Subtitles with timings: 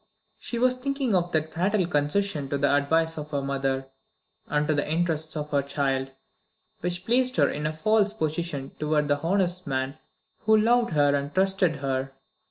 [0.39, 3.89] She was thinking of that fatal concession to the advice of her mother,
[4.47, 6.09] and to the interests of her child,
[6.79, 9.99] which placed her in a false position toward the honest man
[10.39, 12.13] who loved her and trusted her.